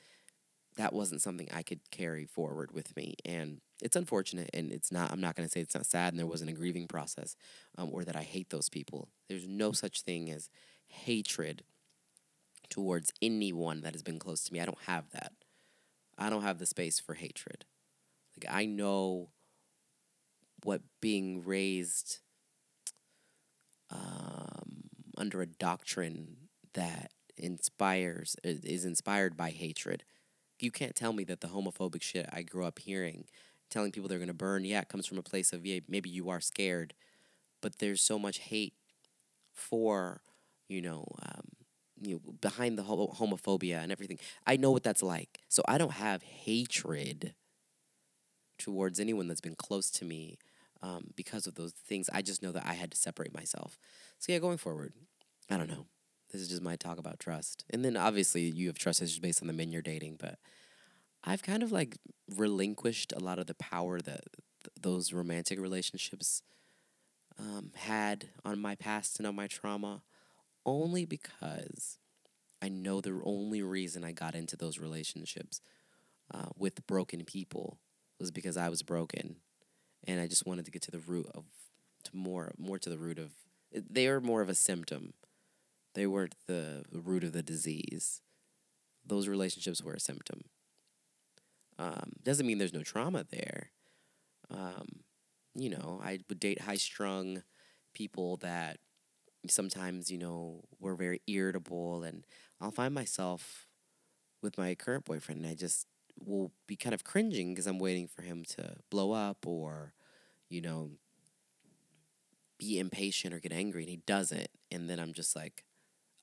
[0.77, 3.15] that wasn't something I could carry forward with me.
[3.25, 6.19] And it's unfortunate and it's not I'm not going to say it's not sad and
[6.19, 7.35] there wasn't a grieving process
[7.77, 9.09] um, or that I hate those people.
[9.27, 10.49] There's no such thing as
[10.87, 11.63] hatred
[12.69, 14.61] towards anyone that has been close to me.
[14.61, 15.33] I don't have that.
[16.17, 17.65] I don't have the space for hatred.
[18.37, 19.29] Like I know
[20.63, 22.19] what being raised
[23.89, 24.83] um,
[25.17, 26.37] under a doctrine
[26.73, 30.03] that inspires is inspired by hatred.
[30.59, 33.25] You can't tell me that the homophobic shit I grew up hearing,
[33.69, 36.29] telling people they're gonna burn, yeah, it comes from a place of yeah, maybe you
[36.29, 36.93] are scared,
[37.61, 38.73] but there's so much hate
[39.53, 40.21] for,
[40.67, 41.47] you know, um,
[42.01, 44.19] you know, behind the whole homophobia and everything.
[44.45, 47.33] I know what that's like, so I don't have hatred
[48.57, 50.37] towards anyone that's been close to me
[50.81, 52.09] um, because of those things.
[52.13, 53.77] I just know that I had to separate myself.
[54.19, 54.93] So yeah, going forward,
[55.49, 55.85] I don't know.
[56.31, 57.65] This is just my talk about trust.
[57.69, 60.39] And then obviously you have trust issues based on the men you're dating, but
[61.23, 61.97] I've kind of like
[62.35, 66.41] relinquished a lot of the power that th- those romantic relationships
[67.37, 70.03] um, had on my past and on my trauma
[70.65, 71.97] only because
[72.61, 75.61] I know the only reason I got into those relationships
[76.33, 77.79] uh, with broken people
[78.19, 79.37] was because I was broken,
[80.05, 81.45] and I just wanted to get to the root of
[82.03, 83.31] to more more to the root of
[83.71, 85.13] they are more of a symptom
[85.93, 88.21] They weren't the root of the disease.
[89.05, 90.41] Those relationships were a symptom.
[91.77, 93.71] Um, doesn't mean there's no trauma there.
[94.49, 95.01] Um,
[95.55, 97.43] you know, I would date high strung
[97.93, 98.77] people that
[99.47, 102.25] sometimes, you know, were very irritable, and
[102.59, 103.67] I'll find myself
[104.41, 105.87] with my current boyfriend, and I just
[106.23, 109.93] will be kind of cringing because I'm waiting for him to blow up or,
[110.49, 110.91] you know,
[112.59, 114.49] be impatient or get angry, and he doesn't.
[114.69, 115.63] And then I'm just like,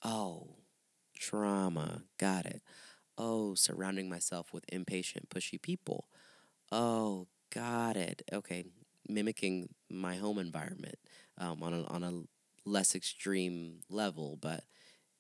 [0.05, 0.57] oh,
[1.17, 2.63] trauma, got it.
[3.19, 6.09] Oh, surrounding myself with impatient, pushy people.
[6.73, 8.23] Oh, got it.
[8.33, 8.65] Okay,
[9.09, 10.97] mimicking my home environment
[11.39, 12.23] um, on a, on a
[12.69, 14.65] less extreme level, but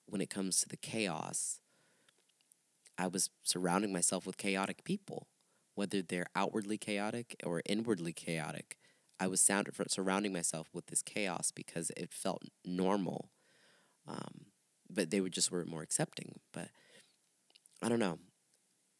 [0.06, 1.60] when it comes to the chaos,
[2.96, 5.28] I was surrounding myself with chaotic people,
[5.74, 8.76] whether they're outwardly chaotic or inwardly chaotic.
[9.20, 13.30] I was sound, surrounding myself with this chaos because it felt normal.
[14.08, 14.47] Um,
[14.91, 16.39] but they were just were more accepting.
[16.53, 16.68] But
[17.82, 18.18] I don't know.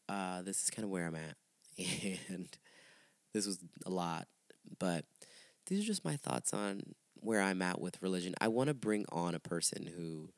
[0.07, 1.35] Uh, this is kind of where I'm at,
[2.29, 2.47] and
[3.33, 4.27] this was a lot.
[4.79, 5.05] But
[5.67, 6.81] these are just my thoughts on
[7.15, 8.33] where I'm at with religion.
[8.39, 10.29] I want to bring on a person who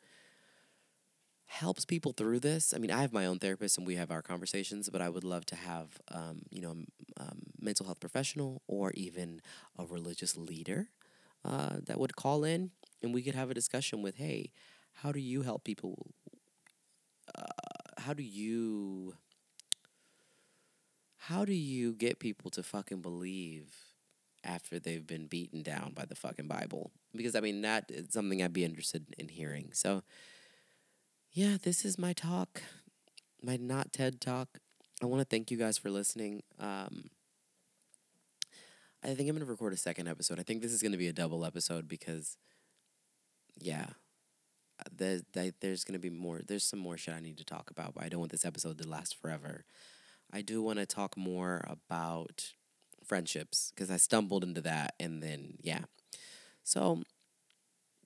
[1.45, 2.74] helps people through this.
[2.74, 5.26] I mean, I have my own therapist and we have our conversations, but I would
[5.26, 6.78] love to have, um, you know,
[7.20, 9.41] um, mental health professional or even
[9.78, 10.88] a religious leader
[11.43, 12.72] uh, that would call in
[13.04, 14.52] and we could have a discussion with, hey,
[14.93, 16.11] how do you help people?
[17.33, 17.43] Uh,
[17.97, 19.15] how do you
[21.17, 23.75] how do you get people to fucking believe
[24.43, 26.91] after they've been beaten down by the fucking Bible?
[27.15, 29.69] Because I mean that is something I'd be interested in hearing.
[29.73, 30.03] So
[31.31, 32.61] yeah, this is my talk,
[33.41, 34.59] my not TED talk.
[35.01, 36.43] I want to thank you guys for listening.
[36.59, 37.09] Um,
[39.03, 40.39] I think I'm gonna record a second episode.
[40.39, 42.37] I think this is gonna be a double episode because,
[43.57, 43.87] yeah,
[44.95, 45.23] there's
[45.59, 46.41] there's gonna be more.
[46.45, 48.77] There's some more shit I need to talk about, but I don't want this episode
[48.79, 49.65] to last forever.
[50.34, 52.53] I do want to talk more about
[53.05, 55.82] friendships because I stumbled into that, and then yeah.
[56.63, 57.03] So,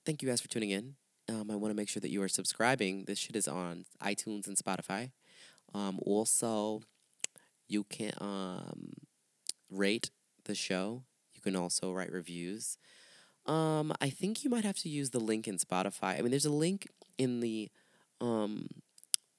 [0.04, 0.94] thank you guys for tuning in.
[1.28, 3.04] Um, I want to make sure that you are subscribing.
[3.04, 5.10] This shit is on iTunes and Spotify.
[5.74, 6.82] Um, also,
[7.68, 8.92] you can um,
[9.70, 10.10] rate
[10.44, 11.02] the show.
[11.34, 12.78] You can also write reviews.
[13.46, 16.18] Um, I think you might have to use the link in Spotify.
[16.18, 17.70] I mean, there's a link in the
[18.20, 18.68] um,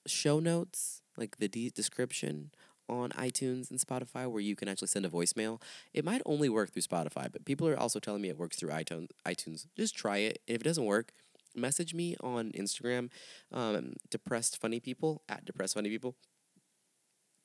[0.05, 2.51] show notes, like the de- description
[2.89, 5.62] on iTunes and Spotify, where you can actually send a voicemail.
[5.93, 8.70] It might only work through Spotify, but people are also telling me it works through
[8.70, 9.10] iTunes.
[9.26, 9.66] iTunes.
[9.76, 10.39] Just try it.
[10.47, 11.12] If it doesn't work,
[11.53, 13.10] message me on Instagram,
[13.51, 16.16] um, depressed funny people at depressed funny people.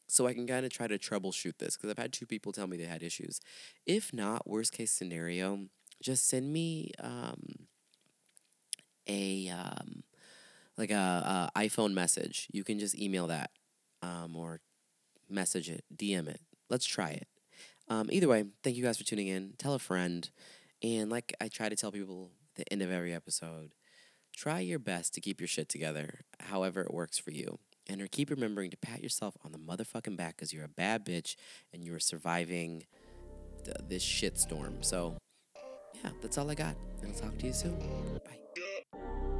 [0.07, 2.67] So I can kind of try to troubleshoot this because I've had two people tell
[2.67, 3.41] me they had issues.
[3.87, 5.69] If not, worst case scenario,
[6.03, 7.67] just send me um,
[9.09, 10.03] a um,
[10.77, 12.49] like a, a, iPhone message.
[12.53, 13.51] You can just email that
[14.03, 14.61] um, or
[15.29, 16.41] message it, DM it.
[16.69, 17.29] Let's try it.
[17.89, 19.55] Um, either way, thank you guys for tuning in.
[19.59, 20.29] Tell a friend,
[20.83, 23.75] and like I try to tell people at the end of every episode,
[24.35, 27.59] try your best to keep your shit together, however it works for you.
[27.89, 31.35] And keep remembering to pat yourself on the motherfucking back because you're a bad bitch
[31.73, 32.85] and you're surviving
[33.65, 34.85] th- this shitstorm.
[34.85, 35.17] So
[36.05, 36.75] yeah, that's all I got.
[37.03, 37.77] And I'll talk to you soon.
[38.25, 39.32] Bye.